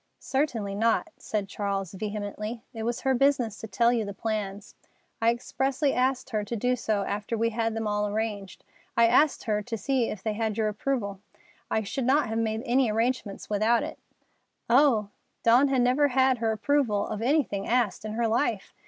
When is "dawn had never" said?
15.43-16.07